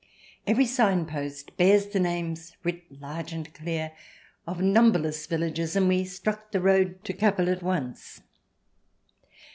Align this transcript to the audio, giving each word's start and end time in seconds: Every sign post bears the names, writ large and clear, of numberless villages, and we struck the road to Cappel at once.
Every 0.47 0.65
sign 0.65 1.05
post 1.05 1.55
bears 1.57 1.89
the 1.89 1.99
names, 1.99 2.57
writ 2.63 2.85
large 2.89 3.33
and 3.33 3.53
clear, 3.53 3.91
of 4.47 4.59
numberless 4.59 5.27
villages, 5.27 5.75
and 5.75 5.87
we 5.87 6.05
struck 6.05 6.49
the 6.51 6.59
road 6.59 7.03
to 7.03 7.13
Cappel 7.13 7.47
at 7.49 7.61
once. 7.61 8.19